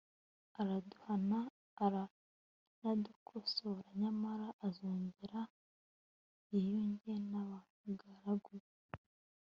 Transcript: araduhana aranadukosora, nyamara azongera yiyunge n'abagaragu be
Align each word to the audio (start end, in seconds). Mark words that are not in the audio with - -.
araduhana 0.59 1.39
aranadukosora, 1.85 3.85
nyamara 3.99 4.47
azongera 4.67 5.41
yiyunge 6.49 7.11
n'abagaragu 7.31 8.53
be 8.61 8.71